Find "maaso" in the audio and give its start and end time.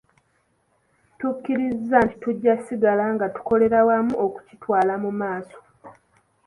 5.19-5.59